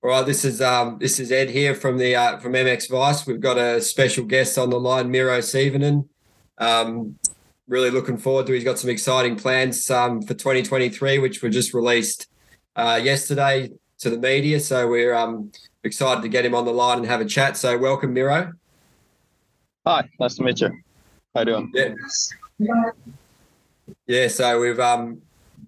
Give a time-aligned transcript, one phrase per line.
[0.00, 3.26] All right, this is um, this is Ed here from the uh, from MX Vice.
[3.26, 6.08] We've got a special guest on the line, Miro Siivonen.
[6.56, 7.18] Um,
[7.66, 8.52] really looking forward to.
[8.52, 12.28] He's got some exciting plans um, for 2023, which were just released
[12.76, 14.60] uh, yesterday to the media.
[14.60, 15.50] So we're um,
[15.82, 17.56] excited to get him on the line and have a chat.
[17.56, 18.52] So welcome, Miro.
[19.84, 20.78] Hi, nice to meet you.
[21.34, 21.72] How you doing?
[21.74, 22.92] Yeah.
[24.06, 24.28] Yeah.
[24.28, 25.22] So we've um,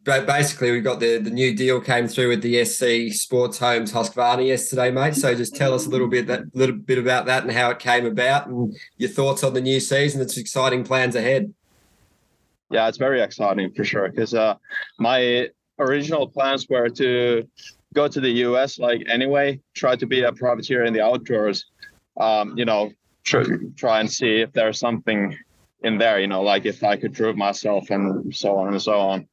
[0.04, 4.46] basically we got the the new deal came through with the SC Sports Homes Husqvarna
[4.46, 5.14] yesterday, mate.
[5.14, 7.78] So just tell us a little bit that little bit about that and how it
[7.78, 10.20] came about and your thoughts on the new season.
[10.20, 11.52] It's exciting plans ahead.
[12.70, 14.08] Yeah, it's very exciting for sure.
[14.08, 14.54] Because uh,
[14.98, 17.46] my original plans were to
[17.94, 21.66] go to the US, like anyway, try to be a privateer in the outdoors.
[22.18, 22.92] Um, you know,
[23.24, 23.44] try,
[23.76, 25.36] try and see if there's something
[25.82, 28.98] in there, you know, like if I could prove myself and so on and so
[28.98, 29.28] on.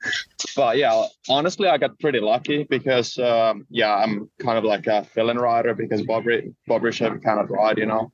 [0.56, 5.04] But yeah, honestly, I got pretty lucky because um, yeah, I'm kind of like a
[5.04, 8.12] fill-in rider because Bobby should kind of ride, you know,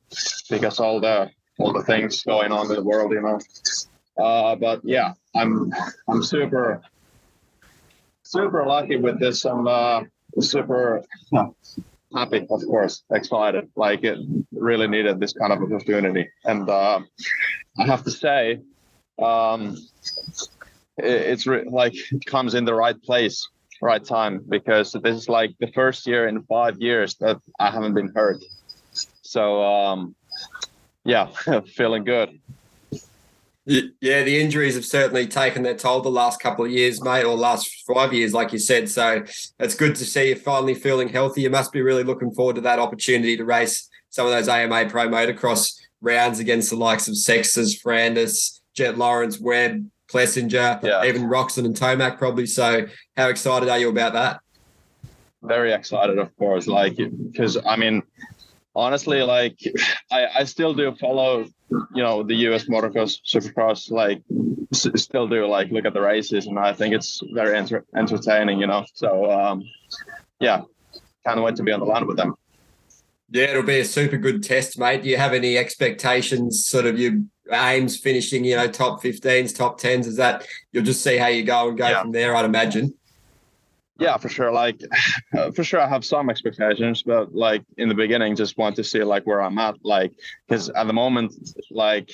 [0.50, 3.40] because all the all the things going on in the world, you know.
[4.18, 5.72] Uh, but yeah, I'm
[6.08, 6.82] I'm super
[8.24, 9.46] super lucky with this.
[9.46, 10.04] I'm uh,
[10.40, 11.04] super
[12.16, 13.70] happy, of course, excited.
[13.76, 14.18] Like it
[14.52, 17.02] really needed this kind of opportunity, and uh,
[17.78, 18.62] I have to say,
[19.22, 19.78] um,
[20.98, 23.48] it, it's re- like it comes in the right place,
[23.82, 27.94] right time, because this is like the first year in five years that I haven't
[27.94, 28.44] been hurt.
[29.22, 30.16] So um,
[31.04, 31.28] yeah,
[31.76, 32.40] feeling good.
[33.66, 37.34] Yeah, the injuries have certainly taken their toll the last couple of years, mate, or
[37.36, 38.90] last five years, like you said.
[38.90, 39.24] So
[39.58, 41.44] it's good to see you finally feeling healthy.
[41.44, 44.90] You must be really looking forward to that opportunity to race some of those AMA
[44.90, 51.06] Pro Motocross rounds against the likes of Sextons, Ferrandis, Jett Lawrence, Webb, Plessinger, yeah.
[51.06, 52.46] even Roczen and Tomac probably.
[52.46, 52.86] So
[53.18, 54.42] how excited are you about that?
[55.42, 56.68] Very excited, of course.
[56.68, 58.04] Like, because I mean,
[58.76, 59.58] honestly, like
[60.12, 64.22] I, I still do follow, you know, the US motocross supercross, like
[64.72, 68.60] s- still do like look at the races and I think it's very enter- entertaining,
[68.60, 68.86] you know?
[68.94, 69.64] So, um,
[70.40, 70.62] yeah,
[71.26, 72.36] can't wait to be on the line with them.
[73.34, 75.02] Yeah, it'll be a super good test, mate.
[75.02, 77.14] Do you have any expectations, sort of your
[77.52, 80.06] aims finishing, you know, top 15s, top 10s?
[80.06, 82.02] Is that you'll just see how you go and go yeah.
[82.04, 82.94] from there, I'd imagine?
[84.00, 84.80] yeah for sure like
[85.38, 88.84] uh, for sure i have some expectations but like in the beginning just want to
[88.84, 90.12] see like where i'm at like
[90.48, 91.32] because at the moment
[91.70, 92.12] like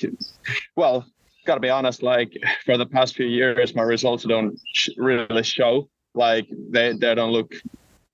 [0.76, 1.06] well
[1.46, 5.88] gotta be honest like for the past few years my results don't sh- really show
[6.14, 7.54] like they, they don't look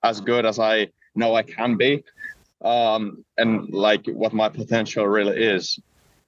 [0.02, 2.02] as good as i know i can be
[2.66, 5.78] um and like what my potential really is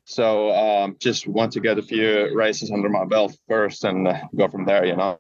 [0.05, 4.21] so um just want to get a few races under my belt first and uh,
[4.37, 5.19] go from there you know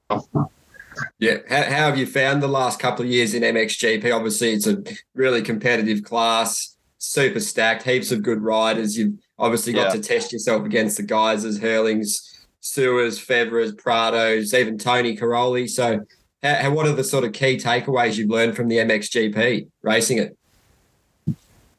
[1.18, 1.38] yeah.
[1.48, 4.14] How, how have you found the last couple of years in MXGP?
[4.14, 4.82] Obviously, it's a
[5.14, 8.96] really competitive class, super stacked, heaps of good riders.
[8.96, 10.00] You've obviously got yeah.
[10.00, 15.68] to test yourself against the guys as Herlings, Seewers, Febvres, Prados, even Tony Cairoli.
[15.68, 16.00] So,
[16.42, 20.18] how, how, what are the sort of key takeaways you've learned from the MXGP racing
[20.18, 20.37] it?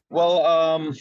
[0.10, 0.94] Well, um,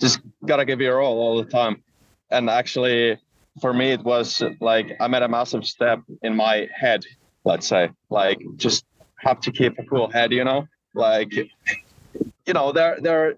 [0.00, 1.82] just gotta give your all all the time,
[2.30, 3.18] and actually,
[3.60, 7.04] for me it was like I made a massive step in my head,
[7.44, 7.90] let's say.
[8.08, 8.84] Like just
[9.18, 10.66] have to keep a cool head, you know?
[10.94, 13.36] Like you know, they're they're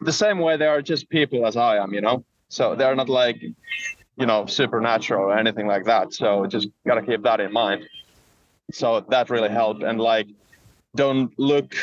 [0.00, 2.24] the same way they are just people as I am, you know?
[2.48, 6.12] So they're not like, you know, supernatural or anything like that.
[6.12, 7.88] So just gotta keep that in mind.
[8.72, 9.82] So that really helped.
[9.82, 10.26] And like
[10.94, 11.74] don't look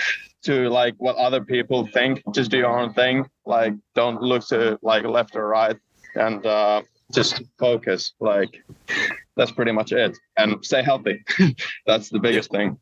[0.44, 2.22] to like what other people think.
[2.34, 3.26] Just do your own thing.
[3.46, 5.78] Like don't look to like left or right.
[6.16, 8.14] And uh just focus.
[8.20, 8.64] Like
[9.36, 10.18] that's pretty much it.
[10.38, 11.24] And stay healthy.
[11.86, 12.78] that's the biggest thing.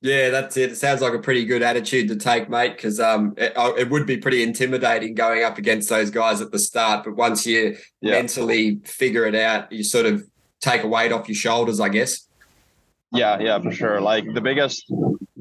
[0.00, 0.72] Yeah, that's it.
[0.72, 2.76] It sounds like a pretty good attitude to take, mate.
[2.76, 6.50] Because um, it, oh, it, would be pretty intimidating going up against those guys at
[6.50, 7.04] the start.
[7.04, 8.12] But once you yeah.
[8.12, 10.24] mentally figure it out, you sort of
[10.60, 12.26] take a weight off your shoulders, I guess.
[13.12, 14.00] Yeah, yeah, for sure.
[14.00, 14.86] Like the biggest,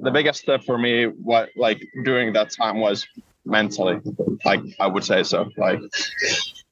[0.01, 3.07] the biggest step for me, what like during that time was
[3.45, 3.99] mentally.
[4.45, 5.49] Like I would say so.
[5.57, 5.79] Like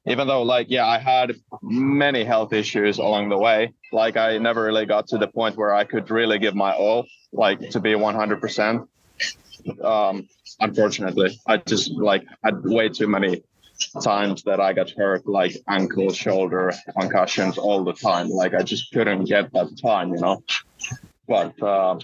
[0.08, 4.64] even though like yeah i had many health issues along the way like i never
[4.64, 7.92] really got to the point where i could really give my all like to be
[7.92, 8.88] 100%
[9.84, 10.28] um
[10.62, 13.44] unfortunately i just like had way too many
[14.02, 18.92] times that i got hurt like ankle shoulder concussions all the time like i just
[18.94, 20.42] couldn't get that time you know
[21.28, 22.00] but uh,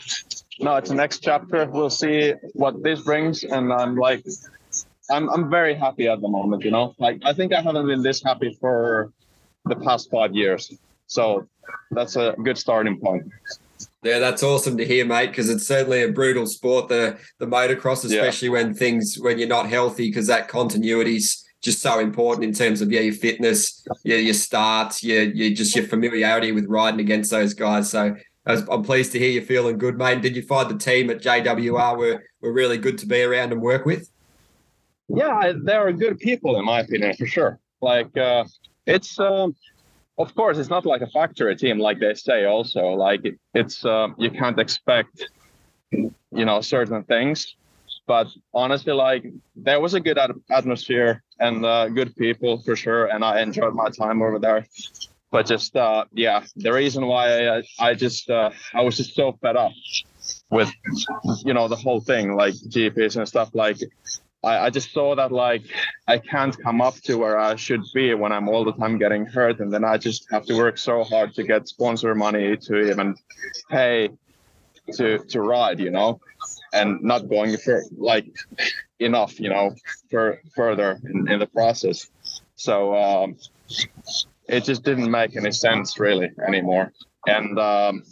[0.60, 4.24] no it's the next chapter we'll see what this brings and i'm like
[5.12, 6.64] I'm I'm very happy at the moment.
[6.64, 9.12] You know, like I think I haven't been this happy for
[9.66, 10.74] the past five years.
[11.08, 11.48] So
[11.92, 13.30] that's a good starting point.
[14.02, 15.28] Yeah, that's awesome to hear, mate.
[15.28, 18.54] Because it's certainly a brutal sport, the the motocross, especially yeah.
[18.54, 22.92] when things when you're not healthy, because that continuity's just so important in terms of
[22.92, 27.54] yeah your fitness, yeah your starts, yeah your just your familiarity with riding against those
[27.54, 27.90] guys.
[27.90, 30.22] So I'm pleased to hear you're feeling good, mate.
[30.22, 33.62] Did you find the team at JWR were were really good to be around and
[33.62, 34.10] work with?
[35.08, 37.60] Yeah, they are good people in my opinion, for sure.
[37.82, 38.44] Like uh,
[38.86, 39.56] it's um,
[40.18, 42.46] of course it's not like a factory team like they say.
[42.46, 45.30] Also, like it, it's uh, you can't expect
[45.92, 47.56] you know certain things
[48.08, 49.26] but honestly like
[49.56, 50.20] there was a good
[50.50, 54.66] atmosphere and uh, good people for sure and i enjoyed my time over there
[55.34, 59.34] but just uh, yeah the reason why i, I just uh, i was just so
[59.42, 59.74] fed up
[60.50, 60.72] with
[61.44, 63.80] you know the whole thing like gps and stuff like
[64.44, 65.64] I, I just saw that like
[66.06, 69.26] I can't come up to where I should be when I'm all the time getting
[69.26, 72.90] hurt, and then I just have to work so hard to get sponsor money to
[72.92, 73.16] even
[73.72, 74.10] pay
[74.96, 76.20] to to ride, you know,
[76.74, 78.26] and not going for like
[79.00, 79.76] enough, you know,
[80.12, 82.12] for further in, in the process.
[82.58, 83.38] So um,
[84.48, 86.92] it just didn't make any sense really anymore.
[87.28, 88.04] And um,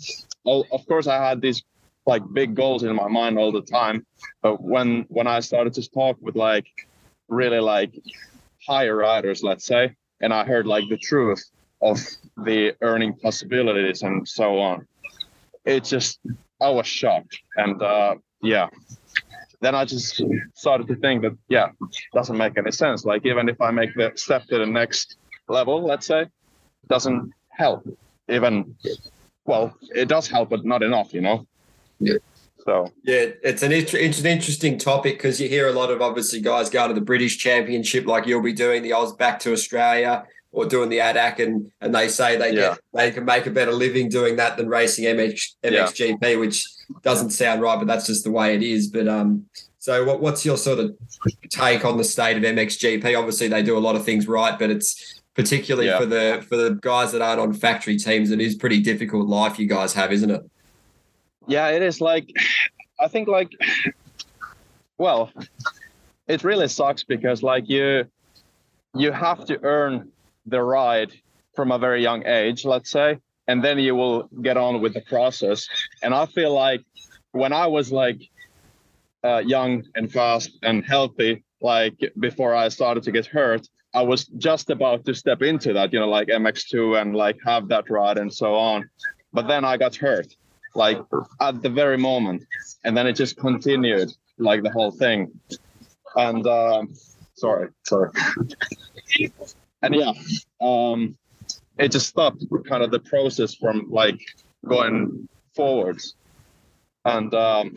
[0.45, 1.63] of course, I had these
[2.05, 4.05] like big goals in my mind all the time,
[4.41, 6.65] but when when I started to talk with like
[7.27, 7.93] really like
[8.67, 11.43] higher riders, let's say, and I heard like the truth
[11.81, 11.99] of
[12.37, 14.87] the earning possibilities and so on,
[15.65, 16.19] it just
[16.61, 17.39] I was shocked.
[17.55, 18.69] And uh, yeah,
[19.59, 20.21] then I just
[20.55, 21.69] started to think that yeah,
[22.13, 23.05] doesn't make any sense.
[23.05, 25.17] Like even if I make the step to the next
[25.51, 26.27] level, let's say,
[26.87, 27.87] doesn't help.
[28.29, 28.75] Even
[29.45, 31.45] well, it does help, but not enough, you know.
[31.99, 32.15] Yeah.
[32.65, 36.41] So yeah, it's an it's an interesting topic because you hear a lot of obviously
[36.41, 40.25] guys going to the British Championship like you'll be doing the Oz back to Australia
[40.51, 42.69] or doing the ADAC and and they say they yeah.
[42.69, 46.35] get they can make a better living doing that than racing MX, MXGP, yeah.
[46.35, 46.65] which
[47.01, 48.87] doesn't sound right, but that's just the way it is.
[48.87, 49.45] But um,
[49.79, 50.95] so what what's your sort of
[51.49, 53.17] take on the state of MXGP?
[53.17, 55.99] Obviously, they do a lot of things right, but it's particularly yeah.
[55.99, 59.59] for the for the guys that aren't on factory teams, it is pretty difficult life
[59.59, 60.41] you guys have, isn't it?
[61.47, 62.01] Yeah, it is.
[62.01, 62.29] Like,
[62.99, 63.49] I think like,
[64.97, 65.31] well,
[66.27, 68.05] it really sucks because like you
[68.95, 70.11] you have to earn
[70.45, 71.13] the ride
[71.55, 73.17] from a very young age, let's say,
[73.47, 75.67] and then you will get on with the process.
[76.01, 76.81] And I feel like
[77.31, 78.21] when I was like
[79.23, 84.25] uh, young and fast and healthy, like before I started to get hurt, I was
[84.25, 88.17] just about to step into that, you know, like MX2 and like have that ride
[88.17, 88.89] and so on.
[89.33, 90.33] But then I got hurt,
[90.75, 90.99] like
[91.41, 92.43] at the very moment,
[92.83, 95.31] and then it just continued, like the whole thing.
[96.15, 96.93] And um,
[97.35, 98.11] sorry, sorry.
[99.81, 100.13] and yeah,
[100.61, 101.17] um,
[101.77, 104.19] it just stopped kind of the process from like
[104.65, 106.15] going forwards.
[107.03, 107.75] And um,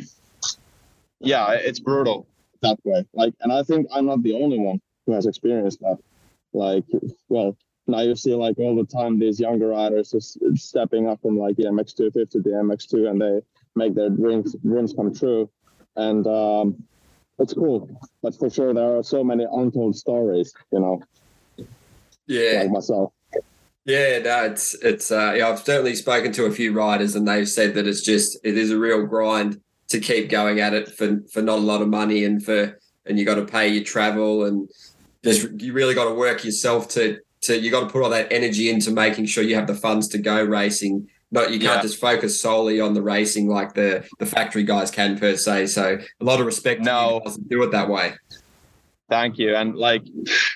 [1.19, 2.29] yeah, it's brutal
[2.63, 3.05] that way.
[3.15, 5.99] Like, and I think I'm not the only one who has experienced that.
[6.53, 6.85] Like,
[7.29, 7.57] well,
[7.87, 11.57] now you see like all the time these younger riders just stepping up from like
[11.57, 13.41] the MX250 to the MX2 and they
[13.75, 15.51] make their dreams dreams come true.
[15.97, 16.83] And um,
[17.39, 17.89] it's cool.
[18.23, 21.03] But for sure, there are so many untold stories, you know.
[22.27, 22.63] Yeah.
[22.63, 23.13] Like myself.
[23.85, 25.11] Yeah, no, it's it's.
[25.11, 28.39] Uh, yeah, I've certainly spoken to a few riders, and they've said that it's just
[28.43, 31.83] it is a real grind to keep going at it for for not a lot
[31.83, 34.71] of money, and for and you got to pay your travel, and
[35.25, 38.33] just you really got to work yourself to to you got to put all that
[38.33, 41.09] energy into making sure you have the funds to go racing.
[41.31, 41.83] Not you can't yeah.
[41.83, 45.67] just focus solely on the racing like the the factory guys can per se.
[45.67, 46.83] So a lot of respect.
[46.83, 48.15] No, to do it that way.
[49.11, 49.55] Thank you.
[49.55, 50.03] And like,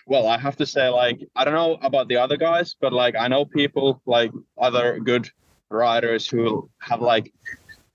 [0.06, 3.14] well, I have to say, like, I don't know about the other guys, but like,
[3.14, 5.28] I know people like other good
[5.70, 7.32] riders who have like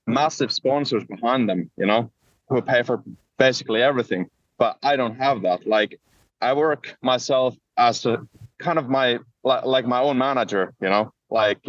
[0.05, 2.11] massive sponsors behind them, you know,
[2.49, 3.03] who pay for
[3.37, 4.29] basically everything.
[4.57, 5.65] But I don't have that.
[5.65, 5.99] Like,
[6.43, 8.27] I work myself as a
[8.59, 11.59] kind of my like my own manager, you know, like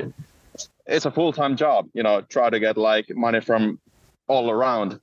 [0.86, 3.80] it's a full time job, you know, try to get like money from
[4.26, 5.00] all around.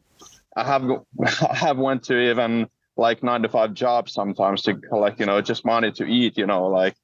[0.56, 0.84] I have
[1.50, 5.42] I have went to even like nine to five jobs sometimes to collect, you know,
[5.42, 6.96] just money to eat, you know, like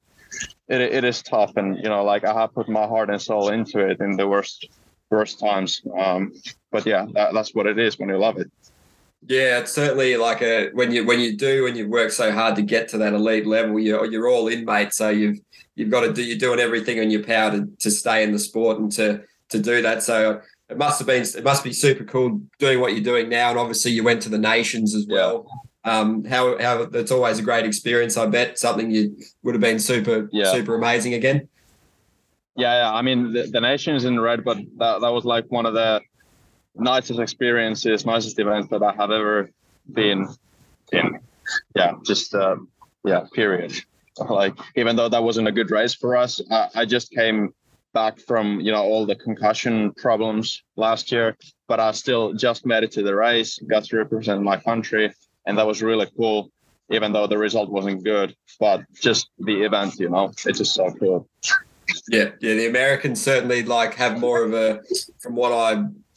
[0.68, 1.56] it, it is tough.
[1.58, 4.28] And, you know, like I have put my heart and soul into it in the
[4.28, 4.68] worst,
[5.10, 5.82] worst times.
[5.98, 6.34] Um,
[6.72, 8.52] but yeah, that, that's what it is when you love it.
[9.28, 12.56] Yeah, it's certainly like a when you when you do and you work so hard
[12.56, 14.94] to get to that elite level, you're you're all in, mate.
[14.94, 15.40] So you've
[15.76, 18.40] you've got to do you're doing everything in your power to, to stay in the
[18.40, 20.02] sport and to to do that.
[20.04, 23.50] So it must have been it must be super cool doing what you're doing now.
[23.50, 25.48] And obviously you went to the nations as well
[25.88, 28.18] um, how how that's always a great experience.
[28.18, 30.52] I bet something you would have been super yeah.
[30.52, 31.48] super amazing again.
[32.56, 32.94] Yeah, yeah.
[32.94, 36.02] I mean, the, the nation's in red, but that, that was like one of the
[36.80, 39.50] nicest experiences, nicest events that I have ever
[39.94, 40.28] been
[40.92, 41.20] in.
[41.76, 42.58] Yeah, just uh,
[43.06, 43.74] yeah, period.
[44.30, 47.54] Like even though that wasn't a good race for us, I, I just came
[47.94, 52.84] back from you know all the concussion problems last year, but I still just made
[52.84, 55.14] it to the race, got to represent my country,
[55.46, 56.50] and that was really cool.
[56.90, 60.90] Even though the result wasn't good, but just the event, you know, it's just so
[61.00, 61.28] cool.
[62.10, 62.54] Yeah, yeah.
[62.56, 64.82] The Americans certainly like have more of a,
[65.20, 65.52] from what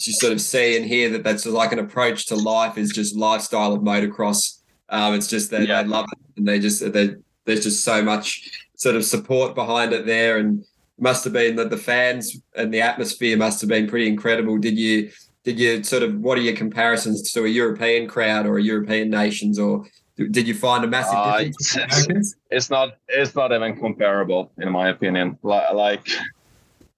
[0.09, 3.17] I sort of see and hear, that that's like an approach to life is just
[3.17, 4.61] lifestyle of motocross.
[4.89, 5.83] Um, it's just that yeah.
[5.83, 7.15] they love it and they just they
[7.45, 10.65] there's just so much sort of support behind it there, and
[10.99, 14.59] must have been that the fans and the atmosphere must have been pretty incredible.
[14.59, 15.11] Did you
[15.45, 19.11] did you sort of what are your comparisons to a European crowd or a European
[19.11, 19.87] nations or
[20.31, 21.77] did you find a massive uh, difference?
[21.77, 22.97] It's, it's, not.
[23.09, 25.39] It's not even comparable, in my opinion.
[25.43, 26.09] Like, like,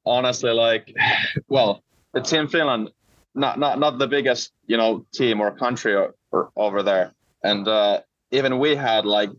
[0.04, 0.92] honestly, like,
[1.49, 2.90] well, the team Finland,
[3.35, 7.66] not not not the biggest, you know, team or country or, or over there, and
[7.66, 8.00] uh,
[8.31, 9.31] even we had like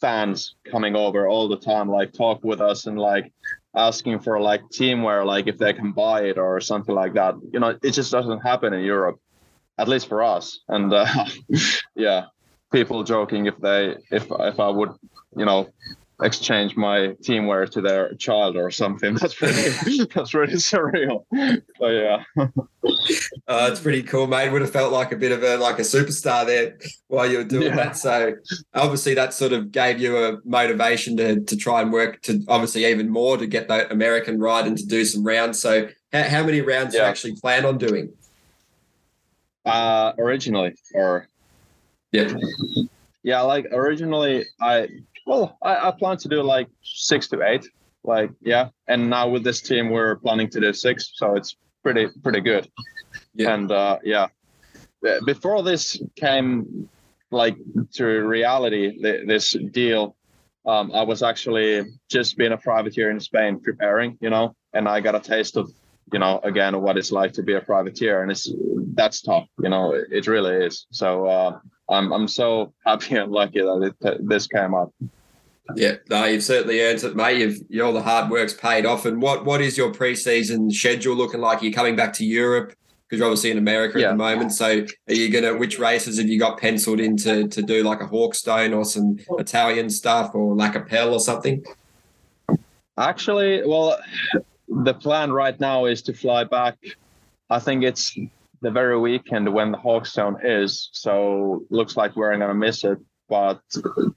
[0.00, 3.32] fans coming over all the time, like talk with us and like
[3.74, 7.34] asking for like teamwear, like if they can buy it or something like that.
[7.52, 9.18] You know, it just doesn't happen in Europe,
[9.78, 10.60] at least for us.
[10.68, 11.06] And uh,
[11.94, 12.26] yeah,
[12.72, 14.90] people joking if they if if I would
[15.36, 15.68] you know
[16.22, 19.14] exchange my teamwear to their child or something.
[19.20, 21.24] That's pretty that's really surreal.
[21.78, 22.24] So yeah.
[23.48, 24.48] Uh, it's pretty cool, mate.
[24.50, 27.44] Would have felt like a bit of a like a superstar there while you were
[27.44, 27.76] doing yeah.
[27.76, 27.96] that.
[27.96, 28.34] So
[28.74, 32.84] obviously that sort of gave you a motivation to to try and work to obviously
[32.84, 35.60] even more to get that American ride and to do some rounds.
[35.60, 37.02] So how, how many rounds yeah.
[37.02, 38.12] you actually plan on doing?
[39.64, 41.28] Uh originally or
[42.12, 42.32] yeah.
[43.24, 44.88] Yeah, like originally I
[45.26, 47.68] well, I, I plan to do like six to eight.
[48.04, 48.68] Like, yeah.
[48.86, 52.70] And now with this team we're planning to do six, so it's pretty pretty good.
[53.34, 53.54] Yeah.
[53.54, 54.28] And uh yeah.
[55.24, 56.88] Before this came
[57.30, 57.56] like
[57.94, 60.16] to reality, this deal,
[60.64, 65.00] um, I was actually just being a privateer in Spain preparing, you know, and I
[65.00, 65.70] got a taste of
[66.12, 68.50] you know again what it's like to be a privateer and it's
[68.94, 71.58] that's tough you know it, it really is so uh,
[71.90, 74.92] i'm i'm so happy and lucky that it, this came up
[75.74, 79.20] yeah no you've certainly earned it mate you've all the hard work's paid off and
[79.20, 82.72] what what is your preseason schedule looking like are you coming back to europe
[83.08, 84.06] because you're obviously in america yeah.
[84.06, 87.48] at the moment so are you gonna which races have you got penciled in to,
[87.48, 90.56] to do like a hawkstone or some italian stuff or
[90.88, 91.64] pell or something
[92.98, 93.98] actually well
[94.68, 96.76] the plan right now is to fly back.
[97.50, 98.18] I think it's
[98.60, 100.88] the very weekend when the Hawkstone is.
[100.92, 102.98] So looks like we're gonna miss it.
[103.28, 103.60] But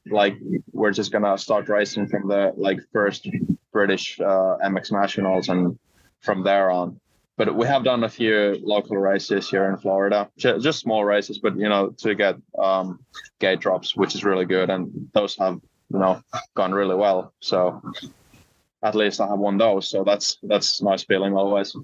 [0.09, 0.35] like
[0.71, 3.27] we're just gonna start racing from the like first
[3.71, 5.77] British uh, MX Nationals and
[6.21, 6.99] from there on.
[7.37, 11.57] But we have done a few local races here in Florida, just small races, but
[11.57, 12.99] you know to get um,
[13.39, 15.59] gate drops, which is really good, and those have
[15.91, 16.21] you know
[16.55, 17.33] gone really well.
[17.39, 17.81] So
[18.83, 19.89] at least I have won those.
[19.89, 21.75] So that's that's nice feeling always.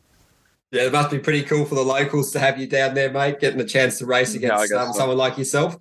[0.71, 3.39] Yeah, it must be pretty cool for the locals to have you down there, mate,
[3.39, 4.99] getting a chance to race against yeah, um, so.
[4.99, 5.77] someone like yourself.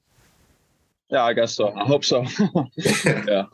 [1.10, 1.72] Yeah, I guess so.
[1.74, 2.24] I hope so.
[2.76, 3.44] yeah.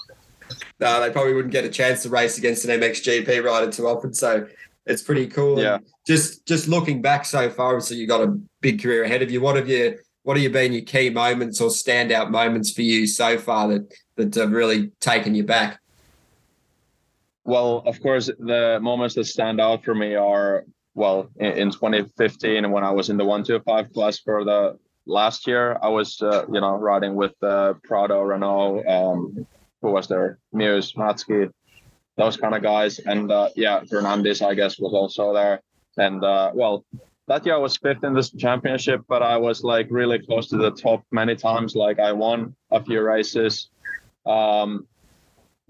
[0.79, 4.15] No, they probably wouldn't get a chance to race against an MXGP rider too often.
[4.15, 4.47] So
[4.87, 5.61] it's pretty cool.
[5.61, 5.77] Yeah.
[5.77, 9.31] And just just looking back so far, so you got a big career ahead of
[9.31, 9.41] you.
[9.41, 13.07] What have you what have you been your key moments or standout moments for you
[13.07, 15.81] so far that that have really taken you back?
[17.45, 20.65] Well, of course, the moments that stand out for me are
[20.95, 24.79] well in, in 2015 when I was in the 125 class for the
[25.11, 25.79] last year.
[25.83, 29.47] I was uh, you know riding with uh, Prado, Renaux, um,
[29.83, 31.51] who was there, Mewse, Matsky,
[32.17, 35.61] those kind of guys, and uh, yeah, Fernandez I guess was also there.
[35.99, 36.85] And uh, well,
[37.27, 40.57] that year I was fifth in this championship, but I was like really close to
[40.57, 41.75] the top many times.
[41.75, 43.69] Like I won a few races.
[44.27, 44.87] Um,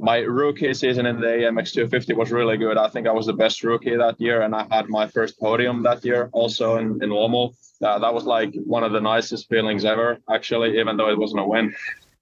[0.01, 2.79] my rookie season in the EMX 250 was really good.
[2.79, 5.83] I think I was the best rookie that year, and I had my first podium
[5.83, 7.55] that year also in, in Lommel.
[7.85, 11.41] Uh, that was like one of the nicest feelings ever, actually, even though it wasn't
[11.41, 11.75] a win.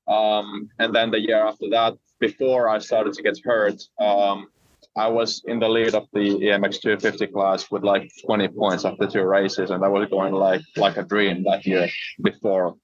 [0.08, 4.48] Um, and then the year after that, before I started to get hurt, um,
[4.96, 9.06] I was in the lead of the EMX 250 class with like 20 points after
[9.06, 11.88] two races, and that was going like like a dream that year
[12.22, 12.74] before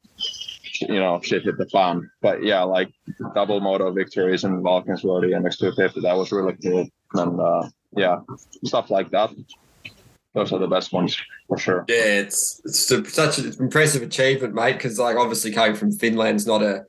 [0.80, 2.10] you know shit hit the fan.
[2.20, 2.92] But yeah, like
[3.34, 6.88] double moto victories in Valkenswaard MX250, that was really cool.
[7.14, 8.20] And uh, yeah,
[8.64, 9.30] stuff like that.
[10.34, 11.16] Those are the best ones
[11.46, 11.84] for sure.
[11.88, 14.74] Yeah, it's it's such an impressive achievement, mate.
[14.74, 16.84] Because like obviously coming from Finland's not a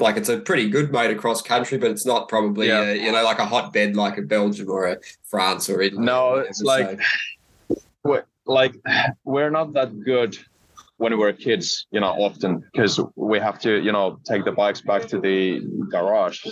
[0.00, 2.82] like it's a pretty good motocross country, but it's not probably yeah.
[2.82, 6.04] a, you know like a hotbed like a Belgium or a France or Italy.
[6.04, 6.98] No, it's like
[8.02, 8.74] we're, like
[9.24, 10.38] we're not that good
[10.98, 14.52] when we were kids, you know, often because we have to, you know, take the
[14.52, 16.44] bikes back to the garage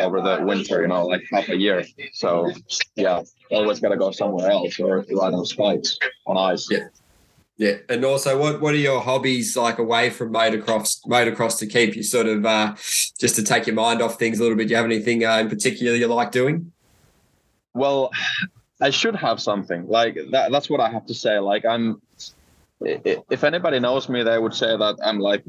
[0.00, 1.84] over the winter, you know, like half a year.
[2.12, 2.50] So
[2.96, 6.66] yeah, always got to go somewhere else or ride on spikes on ice.
[6.70, 6.88] Yeah.
[7.60, 11.04] Yeah, and also, what what are your hobbies like away from motocross?
[11.08, 12.76] Motocross to keep you sort of uh,
[13.18, 14.68] just to take your mind off things a little bit.
[14.68, 16.70] Do you have anything uh, in particular you like doing?
[17.74, 18.12] Well,
[18.80, 20.52] I should have something like that.
[20.52, 21.40] That's what I have to say.
[21.40, 22.00] Like I'm,
[22.80, 25.44] if anybody knows me, they would say that I'm like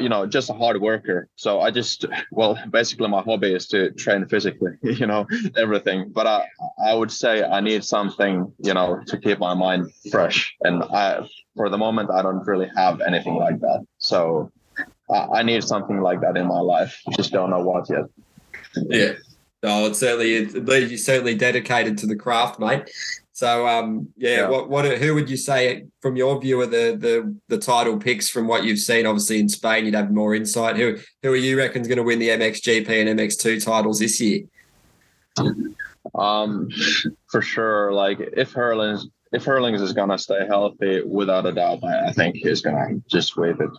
[0.00, 1.28] you know, just a hard worker.
[1.36, 5.26] So I just, well, basically my hobby is to train physically, you know,
[5.56, 6.10] everything.
[6.10, 6.46] But I,
[6.84, 10.54] I would say I need something, you know, to keep my mind fresh.
[10.62, 11.26] And I,
[11.56, 13.86] for the moment, I don't really have anything like that.
[13.98, 14.50] So
[15.10, 17.00] I, I need something like that in my life.
[17.16, 18.06] Just don't know what yet.
[18.74, 19.12] Yeah.
[19.62, 22.88] No, it's certainly you're certainly dedicated to the craft, mate.
[23.38, 26.98] So um, yeah, yeah, what what who would you say from your view of the
[26.98, 29.06] the the title picks from what you've seen?
[29.06, 30.74] Obviously in Spain, you'd have more insight.
[30.74, 34.40] Who who are you reckon's going to win the MXGP and MX2 titles this year?
[36.16, 36.68] Um,
[37.30, 37.92] for sure.
[37.92, 42.12] Like if Herlings if Herlings is going to stay healthy, without a doubt, I, I
[42.12, 43.70] think he's going to just sweep it.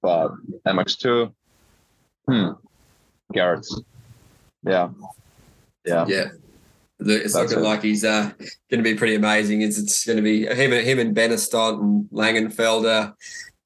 [0.00, 0.30] But
[0.64, 1.32] MX2,
[2.28, 2.50] hmm,
[3.34, 3.82] Geerts,
[4.62, 4.90] yeah,
[5.84, 6.28] yeah, yeah.
[7.00, 7.68] It's That's looking it.
[7.68, 8.30] like he's uh,
[8.70, 9.62] going to be pretty amazing.
[9.62, 13.14] It's, it's going to be him, him and Benistant and Langenfelder.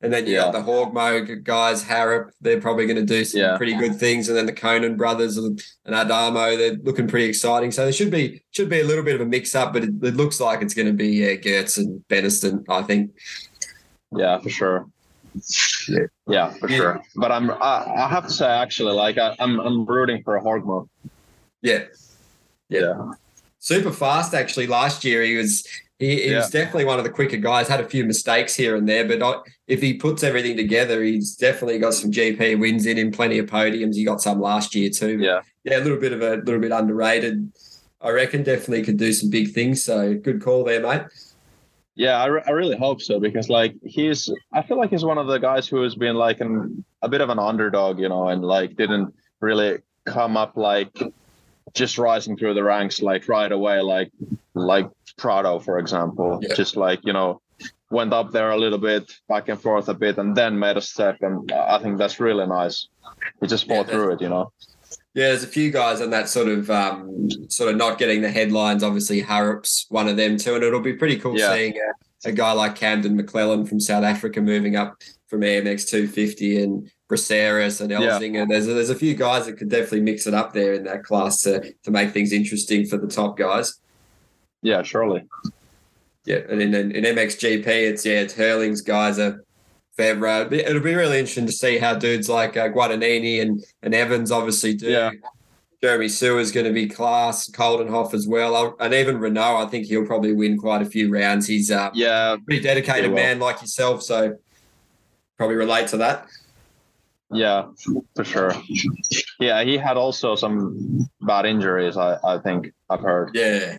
[0.02, 0.50] And then you yeah.
[0.50, 2.30] got the Horgmo guys, Haarup.
[2.40, 3.56] They're probably going to do some yeah.
[3.56, 4.28] pretty good things.
[4.28, 7.70] And then the Coenen brothers and, and Adamo, they're looking pretty exciting.
[7.70, 9.90] So there should be should be a little bit of a mix up, but it,
[10.02, 13.12] it looks like it's going to be yeah, Geerts and Benistant, I think.
[14.10, 14.86] Yeah, for sure.
[15.88, 16.76] Yeah, yeah for yeah.
[16.76, 17.02] sure.
[17.14, 20.36] But I'm I, I, have to say actually, like I, am I'm, I'm rooting for
[20.36, 20.88] a Horgmo.
[21.62, 21.84] Yeah.
[22.68, 23.12] yeah
[23.62, 25.22] super fast actually last year.
[25.22, 25.66] He was
[25.98, 26.38] he, he yeah.
[26.38, 27.68] was definitely one of the quicker guys.
[27.68, 31.36] Had a few mistakes here and there, but not, if he puts everything together, he's
[31.36, 33.12] definitely got some GP wins in him.
[33.12, 33.94] Plenty of podiums.
[33.94, 35.18] He got some last year too.
[35.18, 37.52] Yeah, yeah, a little bit of a little bit underrated.
[38.00, 39.84] I reckon definitely could do some big things.
[39.84, 41.02] So good call there, mate.
[41.94, 45.18] Yeah, I, re- I really hope so because like he's I feel like he's one
[45.18, 48.28] of the guys who has been like an, a bit of an underdog, you know,
[48.28, 51.00] and like didn't really come up like
[51.74, 54.10] just rising through the ranks like right away, like
[54.54, 56.54] like Prado, for example, yeah.
[56.54, 57.40] just like you know
[57.90, 60.80] went up there a little bit, back and forth a bit, and then made a
[60.80, 62.88] step, and I think that's really nice.
[63.40, 64.52] He just fought yeah, through it, you know.
[65.14, 68.30] Yeah, there's a few guys on that sort of um, sort of not getting the
[68.30, 68.82] headlines.
[68.82, 71.52] Obviously, Haarup's one of them too, and it'll be pretty cool yeah.
[71.52, 74.96] seeing a, a, guy like Camden Mc Lellan from South Africa moving up
[75.28, 78.34] from EMX 250 and Braceras and Elzinga.
[78.34, 78.44] Yeah.
[78.48, 81.04] There's a, there's a few guys that could definitely mix it up there in that
[81.04, 83.78] class to to make things interesting for the top guys.
[84.62, 85.24] Yeah, surely.
[86.24, 89.44] Yeah, and in, in, in MXGP, it's yeah, it's Herlings guys are
[89.98, 90.52] Febvre.
[90.52, 94.74] It'll be really interesting to see how dudes like uh, Guadagnini and and Evans obviously
[94.74, 94.88] do.
[94.88, 95.10] Yeah.
[95.82, 99.66] Jeremy Seewer is going to be class, Coldenhoff as well, and even Renaux.
[99.66, 101.48] I think he'll probably win quite a few rounds.
[101.48, 104.36] He's uh, yeah, pretty dedicated man like yourself, so
[105.36, 106.28] probably relate to that.
[107.32, 107.66] Yeah,
[108.14, 108.52] for sure.
[109.40, 111.96] Yeah, he had also some bad injuries.
[111.96, 113.30] I, I think I've heard.
[113.34, 113.76] Yeah,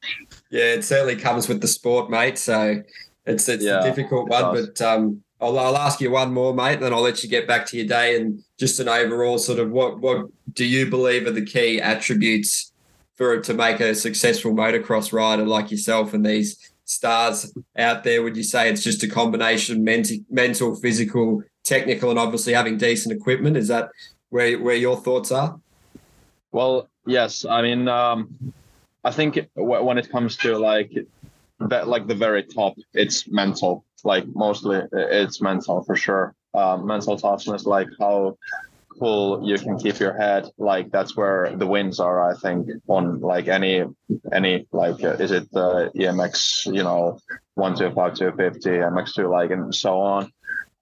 [0.49, 2.37] yeah, it certainly comes with the sport, mate.
[2.37, 2.81] So
[3.25, 6.75] it's it's yeah, a difficult one, but um, I'll, I'll ask you one more, mate,
[6.75, 9.59] and then I'll let you get back to your day and just an overall sort
[9.59, 12.71] of what what do you believe are the key attributes
[13.15, 18.23] for to make a successful motocross rider like yourself and these stars out there?
[18.23, 23.15] Would you say it's just a combination mental, mental, physical, technical and obviously having decent
[23.15, 23.57] equipment.
[23.57, 23.89] Is that
[24.29, 25.59] where where your thoughts are?
[26.51, 27.45] Well, yes.
[27.45, 28.53] I mean, um,
[29.03, 30.91] I think when it comes to like
[31.59, 33.85] that, like the very top, it's mental.
[34.03, 36.35] Like mostly, it's mental for sure.
[36.53, 38.37] Um, mental toughness, like how
[38.99, 40.49] cool you can keep your head.
[40.57, 42.29] Like that's where the wins are.
[42.29, 43.83] I think on like any
[44.31, 47.17] any like uh, is it the EMX you know
[47.55, 50.31] one two five two fifty MX two like and so on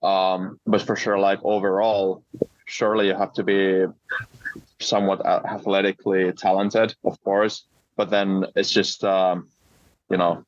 [0.04, 2.24] um, but for sure, like overall,
[2.66, 3.86] surely you have to be
[4.80, 7.66] somewhat athletically talented, of course.
[7.98, 9.50] But then it's just, um,
[10.10, 10.44] you know,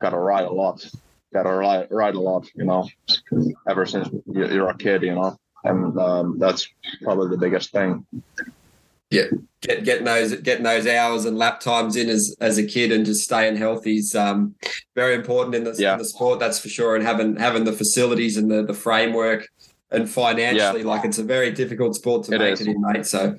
[0.00, 0.84] gotta ride a lot,
[1.32, 2.88] gotta ride, ride a lot, you know,
[3.68, 6.68] ever since you're a kid, you know, and um, that's
[7.02, 8.06] probably the biggest thing.
[9.10, 9.26] Yeah,
[9.60, 13.04] get, getting those getting those hours and lap times in as as a kid and
[13.04, 14.54] just staying healthy is um,
[14.94, 15.92] very important in the, yeah.
[15.92, 16.40] in the sport.
[16.40, 16.96] That's for sure.
[16.96, 19.46] And having having the facilities and the the framework
[19.90, 20.86] and financially, yeah.
[20.86, 22.60] like it's a very difficult sport to it make is.
[22.62, 23.06] it in, mate.
[23.06, 23.36] So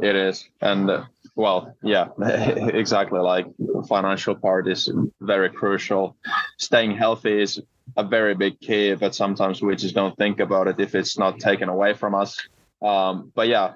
[0.00, 3.20] it is, and uh, well, yeah, exactly.
[3.20, 3.46] Like
[3.88, 6.16] financial part is very crucial.
[6.58, 7.60] Staying healthy is
[7.96, 11.38] a very big key, but sometimes we just don't think about it if it's not
[11.38, 12.38] taken away from us.
[12.82, 13.74] Um, but yeah,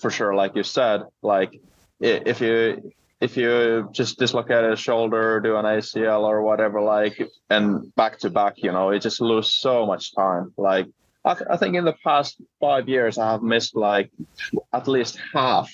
[0.00, 1.60] for sure, like you said, like
[2.00, 7.94] if you if you just dislocate a shoulder, do an ACL or whatever, like, and
[7.94, 10.52] back to back, you know, it just lose so much time.
[10.56, 10.86] Like,
[11.24, 14.10] I, th- I think in the past five years, I have missed like
[14.72, 15.70] at least half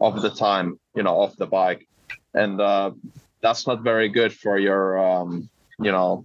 [0.00, 1.88] of the time, you know, off the bike,
[2.34, 2.92] and uh,
[3.40, 6.24] that's not very good for your, um, you know,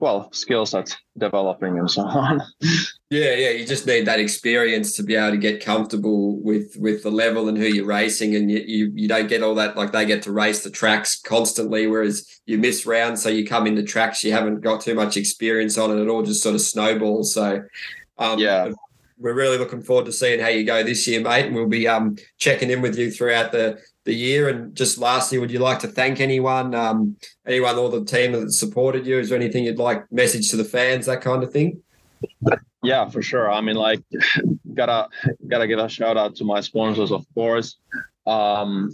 [0.00, 2.42] well, skill sets developing and so on.
[3.10, 7.02] Yeah, yeah, you just need that experience to be able to get comfortable with with
[7.02, 9.92] the level and who you're racing, and you you, you don't get all that like
[9.92, 13.82] they get to race the tracks constantly, whereas you miss rounds, so you come into
[13.82, 17.32] tracks you haven't got too much experience on, and it all just sort of snowballs.
[17.32, 17.62] So,
[18.18, 18.72] um, yeah.
[19.20, 21.46] We're really looking forward to seeing how you go this year, mate.
[21.46, 24.48] And we'll be um, checking in with you throughout the, the year.
[24.48, 28.52] And just lastly, would you like to thank anyone, um, anyone, or the team that
[28.52, 29.18] supported you?
[29.18, 31.82] Is there anything you'd like message to the fans, that kind of thing?
[32.88, 33.50] Yeah, for sure.
[33.52, 34.02] I mean, like,
[34.74, 35.08] gotta
[35.46, 37.76] gotta give a shout out to my sponsors, of course.
[38.26, 38.90] Um,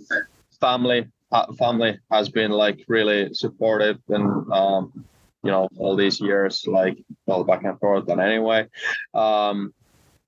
[0.61, 5.05] family, uh, family has been like really supportive and um,
[5.45, 8.07] you know all these years, like well back and forth.
[8.07, 8.67] But anyway,
[9.15, 9.73] um,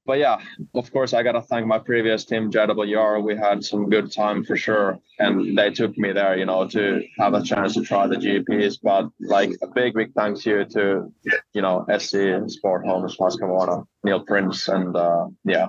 [0.07, 0.39] but yeah,
[0.75, 3.23] of course, I gotta thank my previous team, JWR.
[3.23, 7.03] We had some good time for sure, and they took me there, you know, to
[7.19, 8.79] have a chance to try the GPs.
[8.83, 11.13] But like a big, big thanks you to,
[11.53, 15.67] you know, SC Sport Homes, Husqvarna, Neil Prince, and uh, yeah,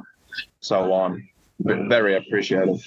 [0.60, 1.28] so on.
[1.60, 2.80] Very appreciative.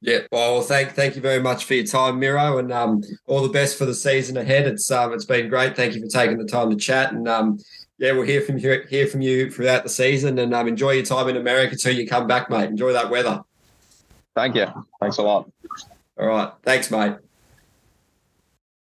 [0.00, 3.48] Yeah, well, thank thank you very much for your time, Miro, and um, all the
[3.48, 4.66] best for the season ahead.
[4.66, 5.76] It's um, it's been great.
[5.76, 7.58] Thank you for taking the time to chat, and um,
[7.98, 11.04] yeah, we'll hear from you hear from you throughout the season, and um, enjoy your
[11.04, 12.68] time in America until you come back, mate.
[12.68, 13.42] Enjoy that weather.
[14.34, 14.66] Thank you.
[15.00, 15.50] Thanks a lot.
[16.18, 16.52] All right.
[16.62, 17.14] Thanks, mate.